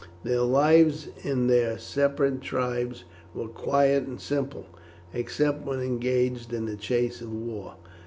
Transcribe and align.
Their 0.23 0.39
lives 0.41 1.09
in 1.23 1.45
their 1.45 1.77
separate 1.77 2.41
tribes 2.41 3.03
were 3.35 3.47
quiet 3.47 4.05
and 4.07 4.19
simple, 4.19 4.65
except 5.13 5.63
when 5.63 5.79
engaged 5.79 6.51
in 6.53 6.65
the 6.65 6.75
chase 6.75 7.21
or 7.21 7.27
war. 7.29 7.75